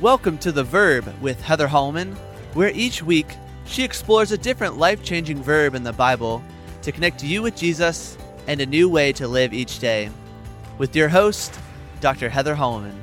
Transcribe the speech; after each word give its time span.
Welcome 0.00 0.38
to 0.38 0.50
The 0.50 0.64
Verb 0.64 1.12
with 1.20 1.42
Heather 1.42 1.68
Holleman, 1.68 2.14
where 2.54 2.70
each 2.70 3.02
week 3.02 3.26
she 3.66 3.84
explores 3.84 4.32
a 4.32 4.38
different 4.38 4.78
life 4.78 5.02
changing 5.02 5.42
verb 5.42 5.74
in 5.74 5.82
the 5.82 5.92
Bible 5.92 6.42
to 6.80 6.90
connect 6.90 7.22
you 7.22 7.42
with 7.42 7.54
Jesus 7.54 8.16
and 8.46 8.62
a 8.62 8.66
new 8.66 8.88
way 8.88 9.12
to 9.12 9.28
live 9.28 9.52
each 9.52 9.78
day. 9.78 10.08
With 10.78 10.96
your 10.96 11.10
host, 11.10 11.60
Dr. 12.00 12.30
Heather 12.30 12.54
Holleman. 12.54 12.94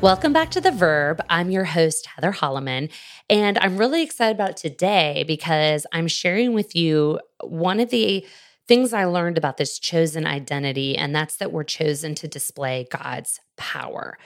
Welcome 0.00 0.32
back 0.32 0.52
to 0.52 0.60
The 0.60 0.70
Verb. 0.70 1.20
I'm 1.28 1.50
your 1.50 1.64
host, 1.64 2.06
Heather 2.06 2.30
Holleman, 2.30 2.88
and 3.28 3.58
I'm 3.58 3.76
really 3.76 4.04
excited 4.04 4.36
about 4.36 4.56
today 4.56 5.24
because 5.26 5.88
I'm 5.92 6.06
sharing 6.06 6.52
with 6.52 6.76
you 6.76 7.18
one 7.42 7.80
of 7.80 7.90
the 7.90 8.24
things 8.68 8.92
I 8.92 9.06
learned 9.06 9.36
about 9.36 9.56
this 9.56 9.76
chosen 9.76 10.24
identity, 10.24 10.96
and 10.96 11.12
that's 11.12 11.34
that 11.38 11.50
we're 11.50 11.64
chosen 11.64 12.14
to 12.14 12.28
display 12.28 12.86
God's 12.88 13.40
power. 13.56 14.16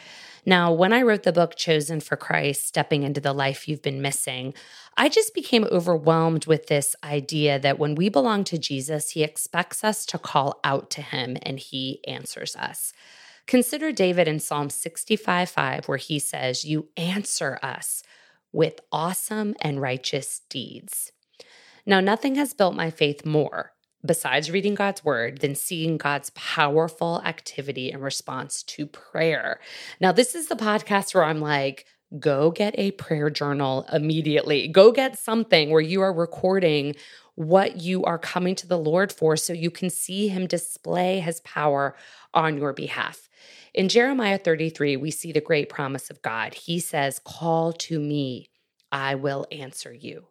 Now, 0.45 0.71
when 0.75 0.93
I 0.93 1.01
wrote 1.01 1.23
the 1.23 1.33
book 1.33 1.57
Chosen 1.57 2.01
for 2.01 2.17
Christ 2.17 2.67
Stepping 2.67 3.03
into 3.03 3.23
the 3.23 3.33
Life 3.33 3.67
You've 3.67 3.81
Been 3.81 4.03
Missing, 4.03 4.53
I 4.99 5.09
just 5.09 5.33
became 5.33 5.65
overwhelmed 5.65 6.45
with 6.45 6.67
this 6.67 6.95
idea 7.03 7.59
that 7.59 7.79
when 7.79 7.95
we 7.95 8.11
belong 8.11 8.45
to 8.45 8.59
Jesus, 8.59 9.11
he 9.13 9.23
expects 9.23 9.83
us 9.83 10.05
to 10.05 10.19
call 10.19 10.61
out 10.65 10.91
to 10.91 11.01
him 11.01 11.39
and 11.41 11.59
he 11.59 12.05
answers 12.07 12.57
us. 12.57 12.93
Consider 13.53 13.93
David 13.93 14.29
in 14.29 14.41
Psalm 14.41 14.71
65 14.71 15.51
5, 15.51 15.87
where 15.87 15.99
he 15.99 16.19
says, 16.19 16.65
You 16.65 16.89
answer 16.97 17.59
us 17.63 18.03
with 18.51 18.81
awesome 18.91 19.55
and 19.61 19.79
righteous 19.79 20.41
deeds. 20.49 21.13
Now, 21.85 22.01
nothing 22.01 22.37
has 22.37 22.55
built 22.55 22.75
my 22.75 22.89
faith 22.89 23.27
more, 23.27 23.75
besides 24.03 24.51
reading 24.51 24.75
God's 24.75 25.05
word, 25.05 25.43
than 25.43 25.55
seeing 25.55 25.99
God's 25.99 26.31
powerful 26.31 27.21
activity 27.27 27.93
in 27.93 28.01
response 28.01 28.63
to 28.63 28.87
prayer. 28.87 29.61
Now, 30.01 30.13
this 30.13 30.35
is 30.35 30.47
the 30.47 30.57
podcast 30.57 31.15
where 31.15 31.25
I'm 31.25 31.43
like, 31.43 31.85
go 32.19 32.51
get 32.51 32.75
a 32.79 32.93
prayer 32.93 33.31
journal 33.31 33.87
immediately. 33.93 34.69
Go 34.69 34.93
get 34.93 35.19
something 35.19 35.71
where 35.71 35.81
you 35.81 36.03
are 36.03 36.13
recording 36.13 36.95
what 37.35 37.81
you 37.81 38.05
are 38.05 38.19
coming 38.19 38.55
to 38.57 38.67
the 38.67 38.79
Lord 38.79 39.13
for 39.13 39.37
so 39.37 39.53
you 39.53 39.71
can 39.71 39.91
see 39.91 40.29
Him 40.29 40.47
display 40.47 41.21
His 41.21 41.41
power 41.41 41.97
on 42.35 42.59
your 42.59 42.73
behalf. 42.73 43.29
In 43.75 43.89
Jeremiah 43.89 44.39
33, 44.39 44.97
we 44.97 45.11
see 45.11 45.33
the 45.33 45.41
great 45.41 45.69
promise 45.69 46.11
of 46.11 46.23
God. 46.23 46.55
He 46.55 46.79
says, 46.81 47.21
Call 47.25 47.73
to 47.75 47.99
me, 47.99 48.51
I 48.91 49.15
will 49.15 49.47
answer 49.51 49.93
you. 49.93 50.27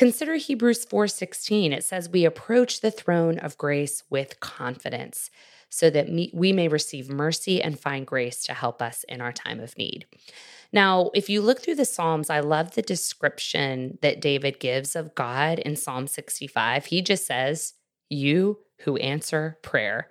Consider 0.00 0.36
Hebrews 0.36 0.86
4:16. 0.86 1.74
It 1.74 1.84
says 1.84 2.08
we 2.08 2.24
approach 2.24 2.80
the 2.80 2.90
throne 2.90 3.38
of 3.38 3.58
grace 3.58 4.02
with 4.08 4.40
confidence 4.40 5.28
so 5.68 5.90
that 5.90 6.08
we 6.32 6.54
may 6.54 6.68
receive 6.68 7.10
mercy 7.10 7.62
and 7.62 7.78
find 7.78 8.06
grace 8.06 8.42
to 8.44 8.54
help 8.54 8.80
us 8.80 9.04
in 9.10 9.20
our 9.20 9.30
time 9.30 9.60
of 9.60 9.76
need. 9.76 10.06
Now, 10.72 11.10
if 11.12 11.28
you 11.28 11.42
look 11.42 11.60
through 11.60 11.74
the 11.74 11.84
Psalms, 11.84 12.30
I 12.30 12.40
love 12.40 12.70
the 12.70 12.80
description 12.80 13.98
that 14.00 14.22
David 14.22 14.58
gives 14.58 14.96
of 14.96 15.14
God 15.14 15.58
in 15.58 15.76
Psalm 15.76 16.06
65. 16.06 16.86
He 16.86 17.02
just 17.02 17.26
says, 17.26 17.74
"You 18.08 18.60
who 18.78 18.96
answer 18.96 19.58
prayer." 19.60 20.10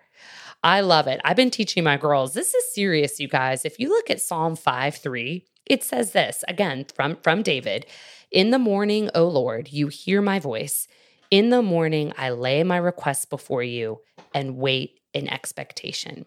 I 0.64 0.82
love 0.82 1.08
it. 1.08 1.22
I've 1.24 1.38
been 1.38 1.52
teaching 1.52 1.84
my 1.84 1.96
girls. 1.96 2.34
This 2.34 2.54
is 2.54 2.74
serious, 2.74 3.20
you 3.20 3.30
guys. 3.30 3.64
If 3.64 3.80
you 3.80 3.90
look 3.90 4.10
at 4.10 4.22
Psalm 4.22 4.56
5 4.56 4.96
3, 4.96 5.46
it 5.66 5.84
says 5.84 6.12
this 6.12 6.44
again 6.48 6.86
from, 6.94 7.16
from 7.18 7.44
David 7.44 7.86
In 8.32 8.52
the 8.52 8.60
morning, 8.60 9.10
O 9.16 9.26
Lord, 9.28 9.72
you 9.72 9.88
hear 9.88 10.22
my 10.22 10.40
voice. 10.40 10.88
In 11.32 11.50
the 11.50 11.62
morning, 11.62 12.12
I 12.18 12.32
lay 12.32 12.64
my 12.64 12.78
requests 12.78 13.26
before 13.26 13.64
you 13.64 14.02
and 14.34 14.58
wait 14.58 15.00
in 15.14 15.30
expectation. 15.30 16.26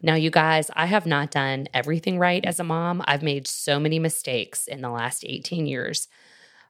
Now, 0.00 0.14
you 0.14 0.30
guys, 0.30 0.70
I 0.74 0.86
have 0.86 1.06
not 1.06 1.30
done 1.30 1.66
everything 1.74 2.18
right 2.18 2.44
as 2.44 2.60
a 2.60 2.64
mom. 2.64 3.02
I've 3.06 3.22
made 3.22 3.46
so 3.46 3.78
many 3.78 3.98
mistakes 3.98 4.66
in 4.66 4.80
the 4.80 4.90
last 4.90 5.24
18 5.26 5.66
years 5.66 6.08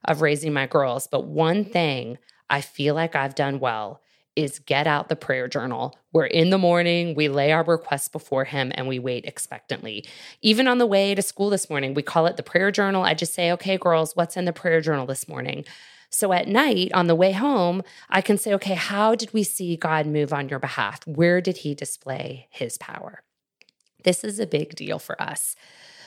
of 0.03 0.21
raising 0.21 0.53
my 0.53 0.67
girls. 0.67 1.07
But 1.07 1.27
one 1.27 1.63
thing 1.63 2.17
I 2.49 2.61
feel 2.61 2.95
like 2.95 3.15
I've 3.15 3.35
done 3.35 3.59
well 3.59 4.01
is 4.35 4.59
get 4.59 4.87
out 4.87 5.09
the 5.09 5.15
prayer 5.15 5.47
journal 5.47 5.97
where 6.11 6.25
in 6.25 6.49
the 6.49 6.57
morning 6.57 7.15
we 7.15 7.27
lay 7.27 7.51
our 7.51 7.63
requests 7.63 8.07
before 8.07 8.45
him 8.45 8.71
and 8.75 8.87
we 8.87 8.99
wait 8.99 9.25
expectantly. 9.25 10.05
Even 10.41 10.67
on 10.67 10.77
the 10.77 10.85
way 10.85 11.15
to 11.15 11.21
school 11.21 11.49
this 11.49 11.69
morning, 11.69 11.93
we 11.93 12.01
call 12.01 12.25
it 12.25 12.37
the 12.37 12.43
prayer 12.43 12.71
journal. 12.71 13.03
I 13.03 13.13
just 13.13 13.33
say, 13.33 13.51
okay, 13.53 13.77
girls, 13.77 14.15
what's 14.15 14.37
in 14.37 14.45
the 14.45 14.53
prayer 14.53 14.81
journal 14.81 15.05
this 15.05 15.27
morning? 15.27 15.65
So 16.09 16.31
at 16.31 16.47
night 16.47 16.91
on 16.93 17.07
the 17.07 17.15
way 17.15 17.33
home, 17.33 17.83
I 18.09 18.21
can 18.21 18.37
say, 18.37 18.53
okay, 18.53 18.75
how 18.75 19.15
did 19.15 19.33
we 19.33 19.43
see 19.43 19.75
God 19.75 20.05
move 20.05 20.31
on 20.31 20.49
your 20.49 20.59
behalf? 20.59 21.05
Where 21.05 21.41
did 21.41 21.57
he 21.57 21.73
display 21.73 22.47
his 22.49 22.77
power? 22.77 23.21
This 24.03 24.23
is 24.23 24.39
a 24.39 24.47
big 24.47 24.75
deal 24.75 24.99
for 24.99 25.21
us. 25.21 25.55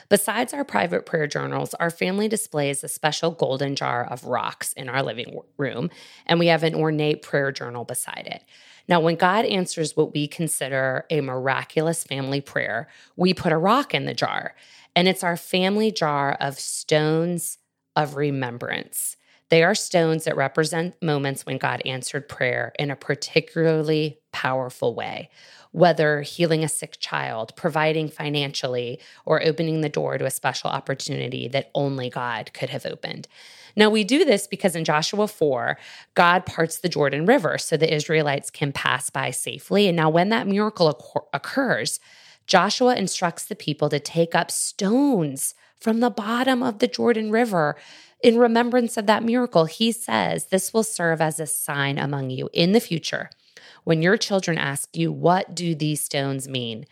Besides 0.09 0.55
our 0.55 0.63
private 0.63 1.05
prayer 1.05 1.27
journals, 1.27 1.75
our 1.75 1.91
family 1.91 2.27
displays 2.27 2.83
a 2.83 2.87
special 2.87 3.29
golden 3.29 3.75
jar 3.75 4.05
of 4.05 4.25
rocks 4.25 4.73
in 4.73 4.89
our 4.89 5.03
living 5.03 5.39
room, 5.57 5.91
and 6.25 6.39
we 6.39 6.47
have 6.47 6.63
an 6.63 6.73
ornate 6.73 7.21
prayer 7.21 7.51
journal 7.51 7.85
beside 7.85 8.25
it. 8.25 8.43
Now, 8.87 8.99
when 8.99 9.15
God 9.15 9.45
answers 9.45 9.95
what 9.95 10.13
we 10.13 10.27
consider 10.27 11.05
a 11.11 11.21
miraculous 11.21 12.03
family 12.03 12.41
prayer, 12.41 12.87
we 13.15 13.35
put 13.35 13.51
a 13.51 13.57
rock 13.57 13.93
in 13.93 14.05
the 14.05 14.15
jar, 14.15 14.55
and 14.95 15.07
it's 15.07 15.23
our 15.23 15.37
family 15.37 15.91
jar 15.91 16.35
of 16.39 16.59
stones 16.59 17.59
of 17.95 18.15
remembrance. 18.15 19.15
They 19.49 19.63
are 19.63 19.75
stones 19.75 20.25
that 20.25 20.37
represent 20.37 21.01
moments 21.03 21.45
when 21.45 21.57
God 21.59 21.81
answered 21.85 22.29
prayer 22.29 22.71
in 22.79 22.89
a 22.89 22.95
particularly 22.95 24.18
powerful 24.31 24.93
way 24.93 25.29
whether 25.71 26.21
healing 26.21 26.63
a 26.63 26.69
sick 26.69 26.97
child, 26.99 27.55
providing 27.55 28.09
financially, 28.09 28.99
or 29.25 29.45
opening 29.45 29.81
the 29.81 29.89
door 29.89 30.17
to 30.17 30.25
a 30.25 30.31
special 30.31 30.69
opportunity 30.69 31.47
that 31.47 31.69
only 31.75 32.09
God 32.09 32.51
could 32.53 32.69
have 32.69 32.85
opened. 32.85 33.27
Now, 33.75 33.89
we 33.89 34.03
do 34.03 34.25
this 34.25 34.47
because 34.47 34.75
in 34.75 34.83
Joshua 34.83 35.27
4, 35.27 35.77
God 36.15 36.45
parts 36.45 36.79
the 36.79 36.89
Jordan 36.89 37.25
River 37.25 37.57
so 37.57 37.77
the 37.77 37.93
Israelites 37.93 38.49
can 38.49 38.71
pass 38.71 39.09
by 39.09 39.29
safely. 39.31 39.87
And 39.87 39.95
now, 39.95 40.09
when 40.09 40.29
that 40.29 40.47
miracle 40.47 41.27
occurs, 41.33 41.99
Joshua 42.47 42.95
instructs 42.95 43.45
the 43.45 43.55
people 43.55 43.89
to 43.89 43.99
take 43.99 44.33
up 44.33 44.49
stones 44.49 45.53
from 45.79 45.99
the 45.99 46.09
bottom 46.09 46.63
of 46.63 46.79
the 46.79 46.87
Jordan 46.87 47.29
River 47.29 47.75
in 48.21 48.39
remembrance 48.39 48.97
of 48.97 49.05
that 49.05 49.23
miracle. 49.23 49.65
He 49.65 49.91
says, 49.91 50.47
This 50.47 50.73
will 50.73 50.83
serve 50.83 51.21
as 51.21 51.39
a 51.39 51.45
sign 51.45 51.99
among 51.99 52.31
you 52.31 52.49
in 52.51 52.71
the 52.71 52.79
future 52.79 53.29
when 53.83 54.01
your 54.01 54.17
children 54.17 54.57
ask 54.57 54.95
you, 54.95 55.11
What 55.11 55.55
do 55.55 55.75
these 55.75 56.01
stones 56.01 56.47
mean? 56.47 56.85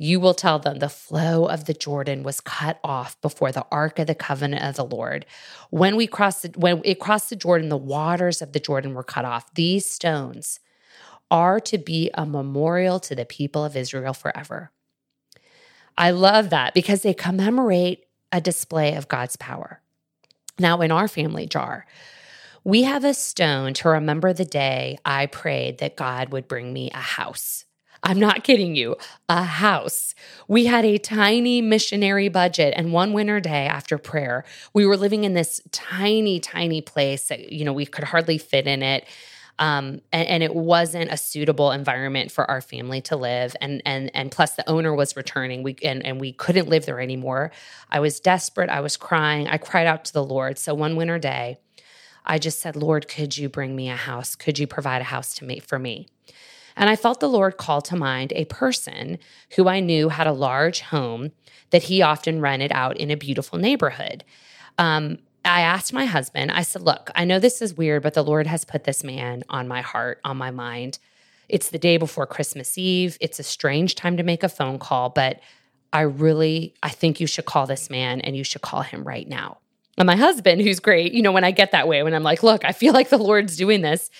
you 0.00 0.20
will 0.20 0.34
tell 0.34 0.60
them 0.60 0.78
the 0.78 0.88
flow 0.88 1.46
of 1.46 1.64
the 1.64 1.74
Jordan 1.74 2.22
was 2.22 2.40
cut 2.40 2.78
off 2.84 3.20
before 3.20 3.50
the 3.50 3.66
ark 3.70 3.98
of 3.98 4.06
the 4.06 4.14
covenant 4.14 4.62
of 4.62 4.76
the 4.76 4.84
Lord. 4.84 5.26
When 5.70 5.96
we 5.96 6.06
crossed 6.06 6.42
the, 6.42 6.58
when 6.58 6.80
it 6.84 7.00
crossed 7.00 7.30
the 7.30 7.36
Jordan, 7.36 7.68
the 7.68 7.76
waters 7.76 8.40
of 8.40 8.52
the 8.52 8.60
Jordan 8.60 8.94
were 8.94 9.02
cut 9.02 9.24
off. 9.24 9.52
These 9.54 9.86
stones 9.90 10.60
are 11.30 11.58
to 11.60 11.76
be 11.76 12.10
a 12.14 12.24
memorial 12.24 13.00
to 13.00 13.14
the 13.16 13.24
people 13.24 13.64
of 13.64 13.76
Israel 13.76 14.14
forever. 14.14 14.70
I 15.98 16.12
love 16.12 16.50
that 16.50 16.74
because 16.74 17.02
they 17.02 17.12
commemorate 17.12 18.06
a 18.30 18.40
display 18.40 18.94
of 18.94 19.08
God's 19.08 19.34
power. 19.34 19.80
Now, 20.60 20.80
in 20.80 20.92
our 20.92 21.08
family 21.08 21.46
jar, 21.46 21.86
we 22.68 22.82
have 22.82 23.02
a 23.02 23.14
stone 23.14 23.72
to 23.72 23.88
remember 23.88 24.34
the 24.34 24.44
day 24.44 24.98
I 25.02 25.24
prayed 25.24 25.78
that 25.78 25.96
God 25.96 26.32
would 26.32 26.46
bring 26.46 26.70
me 26.70 26.90
a 26.92 26.98
house. 26.98 27.64
I'm 28.02 28.20
not 28.20 28.44
kidding 28.44 28.76
you, 28.76 28.96
a 29.26 29.42
house. 29.42 30.14
We 30.48 30.66
had 30.66 30.84
a 30.84 30.98
tiny 30.98 31.62
missionary 31.62 32.28
budget. 32.28 32.74
And 32.76 32.92
one 32.92 33.14
winter 33.14 33.40
day 33.40 33.66
after 33.66 33.96
prayer, 33.96 34.44
we 34.74 34.84
were 34.84 34.98
living 34.98 35.24
in 35.24 35.32
this 35.32 35.62
tiny, 35.72 36.40
tiny 36.40 36.82
place 36.82 37.28
that, 37.28 37.50
you 37.50 37.64
know, 37.64 37.72
we 37.72 37.86
could 37.86 38.04
hardly 38.04 38.36
fit 38.36 38.66
in 38.66 38.82
it. 38.82 39.06
Um, 39.58 40.02
and, 40.12 40.28
and, 40.28 40.42
it 40.42 40.54
wasn't 40.54 41.10
a 41.10 41.16
suitable 41.16 41.72
environment 41.72 42.30
for 42.30 42.48
our 42.48 42.60
family 42.60 43.00
to 43.00 43.16
live. 43.16 43.56
And 43.62 43.82
and 43.84 44.08
and 44.14 44.30
plus, 44.30 44.52
the 44.52 44.68
owner 44.70 44.94
was 44.94 45.16
returning. 45.16 45.64
We 45.64 45.74
and 45.82 46.06
and 46.06 46.20
we 46.20 46.32
couldn't 46.32 46.68
live 46.68 46.86
there 46.86 47.00
anymore. 47.00 47.50
I 47.90 47.98
was 47.98 48.20
desperate. 48.20 48.70
I 48.70 48.82
was 48.82 48.96
crying. 48.96 49.48
I 49.48 49.56
cried 49.56 49.88
out 49.88 50.04
to 50.04 50.12
the 50.12 50.22
Lord. 50.22 50.58
So 50.58 50.74
one 50.74 50.94
winter 50.94 51.18
day, 51.18 51.58
I 52.28 52.38
just 52.38 52.60
said, 52.60 52.76
Lord, 52.76 53.08
could 53.08 53.36
you 53.36 53.48
bring 53.48 53.74
me 53.74 53.88
a 53.88 53.96
house? 53.96 54.36
Could 54.36 54.58
you 54.58 54.66
provide 54.66 55.00
a 55.00 55.06
house 55.06 55.34
to 55.36 55.44
me 55.44 55.58
for 55.58 55.78
me? 55.78 56.08
And 56.76 56.88
I 56.88 56.94
felt 56.94 57.18
the 57.18 57.28
Lord 57.28 57.56
call 57.56 57.82
to 57.82 57.96
mind 57.96 58.32
a 58.36 58.44
person 58.44 59.18
who 59.56 59.66
I 59.66 59.80
knew 59.80 60.10
had 60.10 60.26
a 60.28 60.32
large 60.32 60.80
home 60.80 61.32
that 61.70 61.84
he 61.84 62.02
often 62.02 62.40
rented 62.40 62.70
out 62.72 62.96
in 62.96 63.10
a 63.10 63.16
beautiful 63.16 63.58
neighborhood. 63.58 64.24
Um, 64.78 65.18
I 65.44 65.62
asked 65.62 65.92
my 65.92 66.04
husband, 66.04 66.52
I 66.52 66.62
said, 66.62 66.82
Look, 66.82 67.10
I 67.14 67.24
know 67.24 67.38
this 67.38 67.62
is 67.62 67.76
weird, 67.76 68.02
but 68.02 68.14
the 68.14 68.22
Lord 68.22 68.46
has 68.46 68.64
put 68.64 68.84
this 68.84 69.02
man 69.02 69.42
on 69.48 69.66
my 69.66 69.80
heart, 69.80 70.20
on 70.24 70.36
my 70.36 70.50
mind. 70.50 70.98
It's 71.48 71.70
the 71.70 71.78
day 71.78 71.96
before 71.96 72.26
Christmas 72.26 72.76
Eve. 72.76 73.16
It's 73.20 73.38
a 73.38 73.44
strange 73.44 73.94
time 73.94 74.16
to 74.18 74.22
make 74.22 74.42
a 74.42 74.48
phone 74.48 74.78
call, 74.78 75.08
but 75.08 75.40
I 75.92 76.02
really 76.02 76.74
I 76.82 76.90
think 76.90 77.20
you 77.20 77.26
should 77.26 77.46
call 77.46 77.66
this 77.66 77.88
man 77.88 78.20
and 78.20 78.36
you 78.36 78.44
should 78.44 78.60
call 78.60 78.82
him 78.82 79.04
right 79.04 79.26
now. 79.26 79.58
And 79.98 80.06
my 80.06 80.16
husband, 80.16 80.62
who's 80.62 80.80
great, 80.80 81.12
you 81.12 81.22
know, 81.22 81.32
when 81.32 81.44
I 81.44 81.50
get 81.50 81.72
that 81.72 81.88
way, 81.88 82.02
when 82.02 82.14
I'm 82.14 82.22
like, 82.22 82.42
look, 82.42 82.64
I 82.64 82.72
feel 82.72 82.92
like 82.98 83.10
the 83.10 83.18
Lord's 83.18 83.56
doing 83.56 83.82
this, 83.82 84.10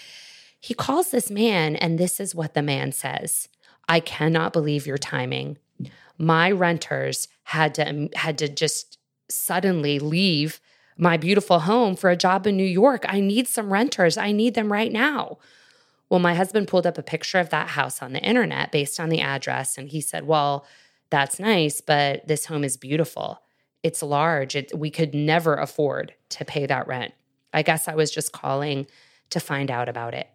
he 0.61 0.75
calls 0.75 1.11
this 1.11 1.31
man, 1.31 1.77
and 1.77 1.99
this 1.99 2.19
is 2.19 2.35
what 2.35 2.55
the 2.55 2.63
man 2.63 2.93
says 2.93 3.49
I 3.89 4.01
cannot 4.01 4.53
believe 4.53 4.87
your 4.87 4.99
timing. 4.99 5.57
My 6.19 6.51
renters 6.51 7.29
had 7.45 7.75
to 7.77 7.89
um, 7.89 8.09
had 8.15 8.37
to 8.39 8.49
just 8.49 8.99
suddenly 9.31 9.99
leave 9.99 10.61
my 10.97 11.17
beautiful 11.17 11.61
home 11.61 11.95
for 11.95 12.11
a 12.11 12.17
job 12.17 12.47
in 12.47 12.57
New 12.57 12.65
York. 12.65 13.05
I 13.09 13.21
need 13.21 13.47
some 13.47 13.73
renters. 13.73 14.17
I 14.17 14.33
need 14.33 14.55
them 14.55 14.73
right 14.73 14.91
now. 14.91 15.39
Well, 16.09 16.19
my 16.19 16.35
husband 16.35 16.67
pulled 16.67 16.87
up 16.87 16.99
a 16.99 17.03
picture 17.03 17.39
of 17.39 17.51
that 17.51 17.69
house 17.69 18.03
on 18.03 18.13
the 18.13 18.21
internet 18.21 18.73
based 18.73 18.99
on 18.99 19.11
the 19.11 19.21
address, 19.21 19.79
and 19.79 19.89
he 19.89 20.01
said, 20.01 20.27
Well, 20.27 20.67
that's 21.11 21.39
nice, 21.39 21.81
but 21.81 22.27
this 22.27 22.47
home 22.47 22.65
is 22.65 22.77
beautiful. 22.77 23.43
It's 23.83 24.03
large. 24.03 24.57
It, 24.57 24.77
we 24.77 24.91
could 24.91 25.15
never 25.15 25.55
afford 25.55 26.15
to 26.31 26.45
pay 26.45 26.67
that 26.67 26.87
rent. 26.87 27.15
I 27.53 27.63
guess 27.63 27.89
I 27.89 27.95
was 27.95 28.11
just 28.11 28.33
calling 28.33 28.87
to 29.31 29.41
find 29.41 29.71
out 29.71 29.89
about 29.89 30.15
it. 30.15 30.29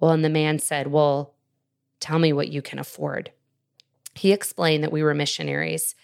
Well, 0.00 0.10
and 0.10 0.24
the 0.24 0.28
man 0.28 0.58
said, 0.58 0.88
Well, 0.88 1.34
tell 2.00 2.18
me 2.18 2.32
what 2.32 2.48
you 2.48 2.62
can 2.62 2.78
afford. 2.78 3.32
He 4.14 4.32
explained 4.32 4.82
that 4.82 4.92
we 4.92 5.02
were 5.02 5.14
missionaries 5.14 5.94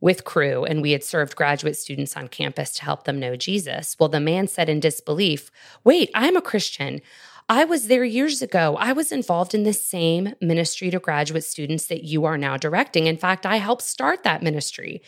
with 0.00 0.24
Cru 0.24 0.64
and 0.64 0.80
we 0.80 0.92
had 0.92 1.04
served 1.04 1.36
graduate 1.36 1.76
students 1.76 2.16
on 2.16 2.28
campus 2.28 2.72
to 2.74 2.84
help 2.84 3.04
them 3.04 3.20
know 3.20 3.36
Jesus. 3.36 3.96
Well, 3.98 4.08
the 4.08 4.20
man 4.20 4.48
said 4.48 4.68
in 4.68 4.80
disbelief, 4.80 5.50
Wait, 5.84 6.10
I'm 6.14 6.36
a 6.36 6.42
Christian. 6.42 7.00
I 7.48 7.64
was 7.64 7.88
there 7.88 8.04
years 8.04 8.42
ago. 8.42 8.76
I 8.78 8.92
was 8.92 9.10
involved 9.10 9.54
in 9.54 9.64
the 9.64 9.72
same 9.72 10.34
ministry 10.40 10.90
to 10.90 11.00
graduate 11.00 11.44
students 11.44 11.86
that 11.86 12.04
you 12.04 12.24
are 12.24 12.38
now 12.38 12.56
directing. 12.56 13.06
In 13.06 13.16
fact, 13.16 13.44
I 13.44 13.56
helped 13.56 13.82
start 13.82 14.22
that 14.22 14.42
ministry. 14.42 15.02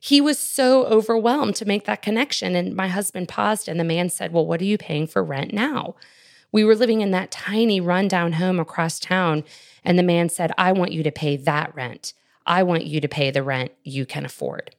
He 0.00 0.20
was 0.20 0.38
so 0.38 0.84
overwhelmed 0.86 1.56
to 1.56 1.64
make 1.64 1.84
that 1.86 2.02
connection. 2.02 2.54
And 2.54 2.74
my 2.74 2.88
husband 2.88 3.28
paused, 3.28 3.68
and 3.68 3.78
the 3.78 3.84
man 3.84 4.10
said, 4.10 4.32
Well, 4.32 4.46
what 4.46 4.60
are 4.60 4.64
you 4.64 4.78
paying 4.78 5.06
for 5.06 5.22
rent 5.22 5.52
now? 5.52 5.96
We 6.50 6.64
were 6.64 6.76
living 6.76 7.00
in 7.00 7.10
that 7.10 7.30
tiny 7.30 7.80
rundown 7.80 8.32
home 8.32 8.58
across 8.58 8.98
town. 8.98 9.44
And 9.84 9.98
the 9.98 10.02
man 10.02 10.28
said, 10.28 10.52
I 10.56 10.72
want 10.72 10.92
you 10.92 11.02
to 11.02 11.12
pay 11.12 11.36
that 11.36 11.74
rent. 11.74 12.14
I 12.46 12.62
want 12.62 12.86
you 12.86 13.00
to 13.00 13.08
pay 13.08 13.30
the 13.30 13.42
rent 13.42 13.72
you 13.84 14.06
can 14.06 14.24
afford. 14.24 14.74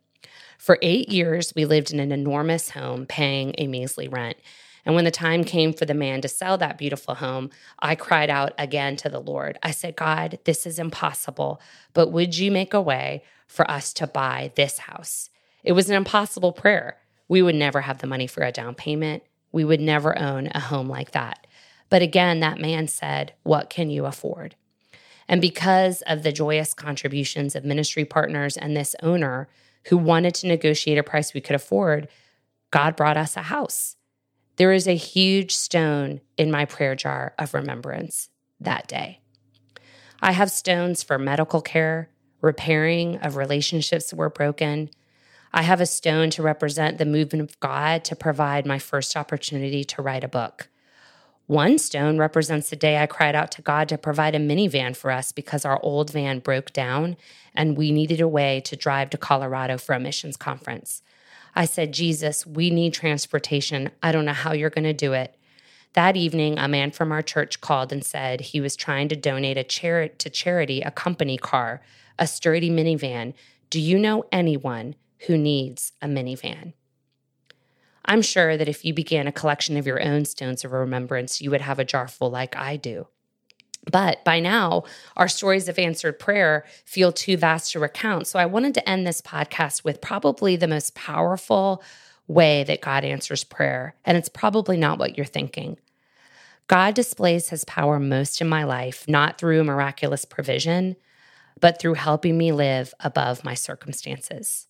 For 0.58 0.80
eight 0.82 1.10
years, 1.10 1.54
we 1.56 1.66
lived 1.66 1.94
in 1.94 2.00
an 2.00 2.12
enormous 2.12 2.72
home 2.72 3.06
paying 3.06 3.54
a 3.58 3.68
measly 3.68 4.08
rent. 4.08 4.38
And 4.86 4.96
when 4.96 5.06
the 5.06 5.12
time 5.12 5.44
came 5.44 5.74
for 5.74 5.86
the 5.86 5.94
man 5.94 6.22
to 6.22 6.28
sell 6.28 6.58
that 6.58 6.78
beautiful 6.78 7.16
home, 7.16 7.50
I 7.80 7.96
cried 7.96 8.30
out 8.30 8.54
again 8.58 8.96
to 8.98 9.10
the 9.10 9.20
Lord. 9.20 9.60
I 9.62 9.72
said, 9.72 9.96
God, 9.96 10.40
this 10.46 10.66
is 10.66 10.80
impossible, 10.80 11.62
but 11.94 12.12
would 12.12 12.38
you 12.38 12.52
make 12.52 12.74
a 12.74 12.82
way 12.82 13.24
for 13.50 13.70
us 13.70 13.92
to 13.94 14.08
buy 14.08 14.54
this 14.56 14.78
house? 14.78 15.30
It 15.64 15.74
was 15.74 15.90
an 15.90 15.98
impossible 15.98 16.54
prayer. 16.54 16.98
We 17.28 17.42
would 17.42 17.56
never 17.56 17.82
have 17.82 17.98
the 17.98 18.08
money 18.08 18.28
for 18.28 18.44
a 18.44 18.52
down 18.54 18.76
payment. 18.76 19.24
We 19.52 19.66
would 19.66 19.82
never 19.82 20.18
own 20.18 20.48
a 20.54 20.62
home 20.62 20.88
like 20.88 21.12
that. 21.12 21.46
But 21.90 22.02
again, 22.02 22.40
that 22.40 22.62
man 22.62 22.88
said, 22.88 23.34
What 23.44 23.70
can 23.70 23.90
you 23.90 24.06
afford? 24.06 24.56
And 25.28 25.42
because 25.42 26.02
of 26.04 26.24
the 26.24 26.32
joyous 26.32 26.74
contributions 26.74 27.56
of 27.56 27.66
ministry 27.66 28.06
partners 28.06 28.56
and 28.58 28.76
this 28.76 28.96
owner 29.04 29.48
who 29.88 29.98
wanted 29.98 30.34
to 30.36 30.48
negotiate 30.48 30.98
a 30.98 31.04
price 31.04 31.34
we 31.34 31.42
could 31.42 31.56
afford, 31.56 32.08
God 32.72 32.96
brought 32.96 33.18
us 33.18 33.36
a 33.38 33.44
house. 33.44 33.96
There 34.56 34.74
is 34.74 34.88
a 34.88 34.96
huge 34.96 35.56
stone 35.56 36.22
in 36.38 36.52
my 36.52 36.66
prayer 36.66 36.96
jar 36.96 37.34
of 37.40 37.54
remembrance 37.54 38.30
that 38.60 38.88
day. 38.88 39.22
I 40.22 40.34
have 40.34 40.52
stones 40.52 41.02
for 41.02 41.18
medical 41.18 41.62
care, 41.62 42.10
repairing 42.42 43.18
of 43.18 43.36
relationships 43.36 44.10
that 44.10 44.16
were 44.16 44.30
broken. 44.30 44.90
I 45.52 45.64
have 45.64 45.82
a 45.82 45.86
stone 45.86 46.30
to 46.32 46.44
represent 46.44 46.98
the 46.98 47.06
movement 47.06 47.50
of 47.50 47.60
God 47.60 48.04
to 48.06 48.16
provide 48.16 48.66
my 48.66 48.80
first 48.80 49.16
opportunity 49.18 49.84
to 49.84 50.02
write 50.02 50.24
a 50.24 50.28
book. 50.28 50.70
One 51.48 51.80
stone 51.80 52.20
represents 52.20 52.70
the 52.70 52.76
day 52.76 53.02
I 53.02 53.08
cried 53.08 53.34
out 53.34 53.52
to 53.54 53.64
God 53.64 53.90
to 53.90 53.98
provide 53.98 54.36
a 54.36 54.40
minivan 54.40 54.96
for 54.96 55.10
us 55.10 55.32
because 55.32 55.66
our 55.66 55.80
old 55.82 56.12
van 56.12 56.40
broke 56.40 56.72
down 56.72 57.18
and 57.56 57.76
we 57.76 57.92
needed 57.92 58.22
a 58.22 58.28
way 58.28 58.62
to 58.62 58.76
drive 58.76 59.10
to 59.10 59.18
Colorado 59.18 59.80
for 59.80 59.94
a 59.94 60.00
missions 60.00 60.38
conference. 60.38 61.02
I 61.56 61.66
said, 61.66 61.92
Jesus, 61.92 62.46
we 62.46 62.70
need 62.70 62.94
transportation. 62.94 63.90
I 64.04 64.12
don't 64.12 64.26
know 64.26 64.34
how 64.34 64.54
you're 64.54 64.70
going 64.70 64.84
to 64.84 64.94
do 64.94 65.14
it. 65.14 65.36
That 65.94 66.16
evening, 66.16 66.60
a 66.60 66.68
man 66.68 66.92
from 66.92 67.12
our 67.12 67.24
church 67.24 67.62
called 67.62 67.92
and 67.92 68.06
said 68.06 68.42
he 68.42 68.62
was 68.62 68.76
trying 68.76 69.10
to 69.10 69.16
donate 69.16 69.58
a 69.58 69.64
char- 69.64 70.10
to 70.10 70.30
charity 70.30 70.82
a 70.82 70.92
company 70.92 71.38
car, 71.38 71.82
a 72.20 72.28
sturdy 72.28 72.70
minivan. 72.70 73.34
Do 73.72 73.80
you 73.80 73.98
know 73.98 74.26
anyone 74.32 74.96
who 75.26 75.38
needs 75.38 75.94
a 76.02 76.08
minivan? 76.08 76.74
I'm 78.06 78.22
sure 78.22 78.58
that 78.58 78.70
if 78.70 78.86
you 78.86 78.94
began 78.94 79.28
a 79.28 79.32
collection 79.32 79.78
of 79.78 79.88
your 79.88 80.02
own 80.02 80.26
stones 80.26 80.64
of 80.64 80.72
remembrance, 80.72 81.42
you 81.42 81.52
would 81.52 81.62
have 81.62 81.80
a 81.80 81.86
jar 81.86 82.08
full 82.08 82.30
like 82.30 82.56
I 82.56 82.76
do. 82.76 83.08
But 83.90 84.24
by 84.26 84.40
now, 84.40 84.84
our 85.16 85.28
stories 85.28 85.68
of 85.68 85.80
answered 85.80 86.20
prayer 86.20 86.66
feel 86.86 87.12
too 87.12 87.38
vast 87.38 87.72
to 87.72 87.80
recount. 87.80 88.28
So 88.28 88.38
I 88.38 88.46
wanted 88.46 88.74
to 88.76 88.90
end 88.90 89.08
this 89.08 89.22
podcast 89.22 89.84
with 89.84 90.02
probably 90.02 90.56
the 90.56 90.68
most 90.68 90.96
powerful 90.96 91.84
way 92.28 92.64
that 92.66 92.82
God 92.82 93.04
answers 93.04 93.44
prayer. 93.44 93.96
And 94.06 94.18
it's 94.18 94.30
probably 94.30 94.78
not 94.78 95.00
what 95.00 95.18
you're 95.18 95.26
thinking. 95.26 95.78
God 96.68 96.94
displays 96.94 97.50
his 97.50 97.66
power 97.66 98.00
most 98.00 98.42
in 98.42 98.48
my 98.48 98.64
life, 98.64 99.06
not 99.08 99.38
through 99.40 99.64
miraculous 99.64 100.26
provision, 100.26 100.96
but 101.60 101.80
through 101.80 101.96
helping 101.96 102.38
me 102.38 102.52
live 102.52 102.94
above 103.00 103.44
my 103.44 103.54
circumstances. 103.54 104.68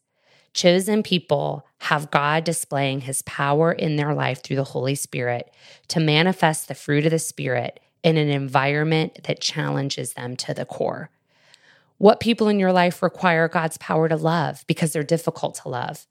Chosen 0.54 1.04
people 1.04 1.66
have 1.80 2.12
God 2.12 2.44
displaying 2.44 3.02
his 3.02 3.22
power 3.22 3.72
in 3.72 3.96
their 3.96 4.14
life 4.14 4.42
through 4.42 4.56
the 4.56 4.64
Holy 4.64 4.96
Spirit 4.96 5.54
to 5.90 6.00
manifest 6.00 6.68
the 6.68 6.76
fruit 6.76 7.06
of 7.06 7.12
the 7.12 7.20
Spirit 7.20 7.80
in 8.04 8.18
an 8.18 8.30
environment 8.30 9.20
that 9.26 9.42
challenges 9.42 10.14
them 10.14 10.36
to 10.38 10.54
the 10.54 10.66
core. 10.66 11.10
What 11.98 12.20
people 12.20 12.48
in 12.48 12.60
your 12.60 12.72
life 12.72 13.04
require 13.04 13.48
God's 13.48 13.78
power 13.78 14.08
to 14.08 14.16
love 14.16 14.64
because 14.68 14.94
they're 14.94 15.04
difficult 15.04 15.56
to 15.56 15.70
love? 15.70 16.08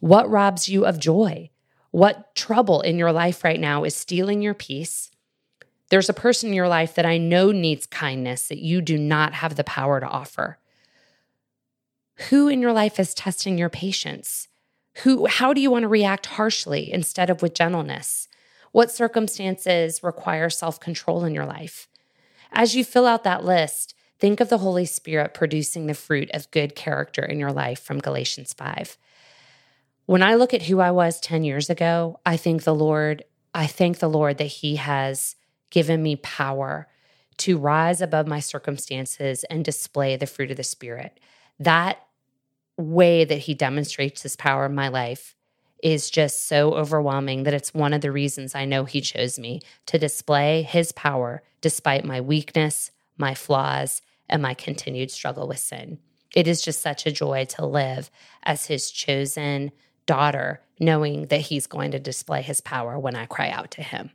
What 0.00 0.28
robs 0.30 0.68
you 0.68 0.86
of 0.86 0.98
joy? 0.98 1.50
What 1.90 2.34
trouble 2.34 2.80
in 2.80 2.98
your 2.98 3.12
life 3.12 3.44
right 3.44 3.60
now 3.60 3.84
is 3.84 3.94
stealing 3.94 4.42
your 4.42 4.54
peace? 4.54 5.10
There's 5.88 6.08
a 6.08 6.14
person 6.14 6.48
in 6.48 6.54
your 6.54 6.68
life 6.68 6.94
that 6.94 7.06
I 7.06 7.18
know 7.18 7.52
needs 7.52 7.86
kindness 7.86 8.48
that 8.48 8.58
you 8.58 8.80
do 8.80 8.98
not 8.98 9.34
have 9.34 9.56
the 9.56 9.64
power 9.64 10.00
to 10.00 10.06
offer. 10.06 10.58
Who 12.30 12.48
in 12.48 12.60
your 12.60 12.72
life 12.72 12.98
is 12.98 13.14
testing 13.14 13.58
your 13.58 13.68
patience? 13.68 14.48
Who 15.02 15.26
how 15.26 15.52
do 15.52 15.60
you 15.60 15.70
want 15.70 15.82
to 15.82 15.88
react 15.88 16.26
harshly 16.26 16.92
instead 16.92 17.30
of 17.30 17.42
with 17.42 17.54
gentleness? 17.54 18.28
What 18.72 18.90
circumstances 18.90 20.02
require 20.02 20.50
self-control 20.50 21.24
in 21.24 21.34
your 21.34 21.46
life? 21.46 21.88
As 22.52 22.74
you 22.74 22.84
fill 22.84 23.06
out 23.06 23.24
that 23.24 23.44
list, 23.44 23.94
think 24.18 24.40
of 24.40 24.48
the 24.48 24.58
Holy 24.58 24.86
Spirit 24.86 25.34
producing 25.34 25.86
the 25.86 25.94
fruit 25.94 26.30
of 26.32 26.50
good 26.50 26.74
character 26.74 27.22
in 27.24 27.38
your 27.38 27.52
life 27.52 27.80
from 27.80 28.00
Galatians 28.00 28.52
5. 28.54 28.96
When 30.06 30.22
I 30.22 30.34
look 30.34 30.54
at 30.54 30.62
who 30.62 30.80
I 30.80 30.90
was 30.90 31.20
10 31.20 31.44
years 31.44 31.68
ago, 31.68 32.20
I 32.24 32.36
think 32.36 32.62
the 32.62 32.74
Lord, 32.74 33.24
I 33.54 33.66
thank 33.66 33.98
the 33.98 34.08
Lord 34.08 34.38
that 34.38 34.44
he 34.44 34.76
has 34.76 35.36
given 35.70 36.02
me 36.02 36.16
power 36.16 36.88
to 37.38 37.58
rise 37.58 38.00
above 38.00 38.26
my 38.26 38.40
circumstances 38.40 39.44
and 39.44 39.64
display 39.64 40.16
the 40.16 40.26
fruit 40.26 40.50
of 40.50 40.56
the 40.56 40.62
Spirit. 40.62 41.20
That 41.58 41.98
way 42.76 43.24
that 43.24 43.38
he 43.38 43.54
demonstrates 43.54 44.22
his 44.22 44.36
power 44.36 44.66
in 44.66 44.74
my 44.74 44.88
life 44.88 45.34
is 45.82 46.10
just 46.10 46.46
so 46.46 46.74
overwhelming 46.74 47.42
that 47.42 47.54
it's 47.54 47.74
one 47.74 47.92
of 47.92 48.00
the 48.00 48.12
reasons 48.12 48.54
I 48.54 48.64
know 48.64 48.84
he 48.84 49.00
chose 49.00 49.38
me 49.38 49.60
to 49.86 49.98
display 49.98 50.62
his 50.62 50.92
power 50.92 51.42
despite 51.60 52.04
my 52.04 52.20
weakness, 52.20 52.90
my 53.18 53.34
flaws, 53.34 54.02
and 54.28 54.42
my 54.42 54.54
continued 54.54 55.10
struggle 55.10 55.46
with 55.46 55.58
sin. 55.58 55.98
It 56.34 56.48
is 56.48 56.62
just 56.62 56.80
such 56.80 57.06
a 57.06 57.12
joy 57.12 57.44
to 57.50 57.66
live 57.66 58.10
as 58.42 58.66
his 58.66 58.90
chosen 58.90 59.72
daughter, 60.06 60.60
knowing 60.78 61.26
that 61.26 61.42
he's 61.42 61.66
going 61.66 61.90
to 61.92 61.98
display 61.98 62.42
his 62.42 62.60
power 62.60 62.98
when 62.98 63.14
I 63.14 63.26
cry 63.26 63.50
out 63.50 63.70
to 63.72 63.82
him. 63.82 64.10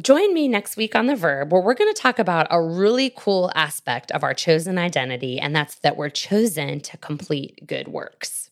Join 0.00 0.32
me 0.32 0.48
next 0.48 0.76
week 0.76 0.94
on 0.94 1.06
The 1.06 1.16
Verb, 1.16 1.52
where 1.52 1.60
we're 1.60 1.74
going 1.74 1.92
to 1.92 2.00
talk 2.00 2.18
about 2.18 2.46
a 2.48 2.62
really 2.62 3.12
cool 3.14 3.50
aspect 3.54 4.10
of 4.12 4.22
our 4.22 4.32
chosen 4.32 4.78
identity, 4.78 5.38
and 5.38 5.54
that's 5.54 5.74
that 5.80 5.96
we're 5.96 6.08
chosen 6.08 6.80
to 6.80 6.96
complete 6.96 7.66
good 7.66 7.88
works. 7.88 8.50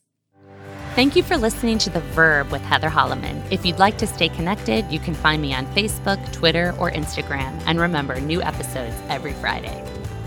Thank 0.95 1.17
you 1.17 1.23
for 1.23 1.37
listening 1.37 1.79
to 1.79 1.91
The 1.91 2.01
Verb 2.01 2.51
with 2.51 2.61
Heather 2.63 2.91
Holleman. 2.91 3.41
If 3.51 3.65
you'd 3.65 3.79
like 3.79 3.97
to 3.99 4.07
stay 4.07 4.29
connected, 4.29 4.85
you 4.91 4.99
can 4.99 5.15
find 5.15 5.41
me 5.41 5.55
on 5.55 5.65
Facebook, 5.69 6.21
Twitter, 6.33 6.75
or 6.79 6.91
Instagram. 6.91 7.63
And 7.67 7.81
remember, 7.81 8.21
new 8.21 8.43
episodes 8.43 8.97
every 9.09 9.33
Friday. 9.35 9.83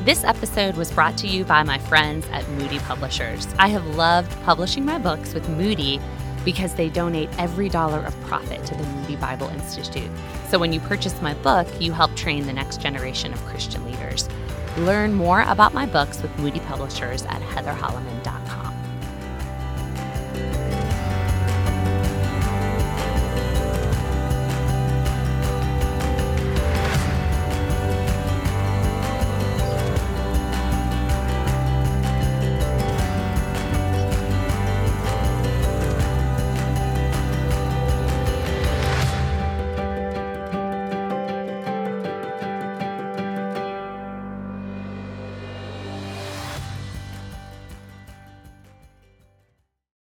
This 0.06 0.24
episode 0.24 0.76
was 0.76 0.92
brought 0.92 1.18
to 1.20 1.28
you 1.28 1.44
by 1.44 1.62
my 1.62 1.78
friends 1.78 2.26
at 2.32 2.50
Moody 2.52 2.80
Publishers. 2.80 3.48
I 3.60 3.68
have 3.68 3.86
loved 3.96 4.32
publishing 4.42 4.86
my 4.86 4.98
books 4.98 5.36
with 5.36 5.48
Moody 5.50 6.00
because 6.44 6.76
they 6.76 6.90
donate 6.90 7.30
every 7.38 7.70
dollar 7.70 8.00
of 8.00 8.20
profit 8.22 8.66
to 8.66 8.76
the 8.76 8.84
Moody 8.84 9.16
Bible 9.16 9.48
Institute. 9.50 10.10
So 10.50 10.60
when 10.60 10.74
you 10.74 10.80
purchase 10.80 11.22
my 11.22 11.34
book, 11.36 11.68
you 11.80 11.92
help 11.92 12.16
train 12.16 12.46
the 12.46 12.54
next 12.54 12.82
generation 12.82 13.34
of 13.34 13.44
Christian 13.46 13.86
leaders. 13.86 14.28
Learn 14.78 15.14
more 15.14 15.42
about 15.42 15.74
my 15.74 15.86
books 15.86 16.22
with 16.22 16.38
Moody 16.40 16.60
Publishers 16.62 17.24
at 17.24 17.42
heatherholleman.com. 17.42 18.41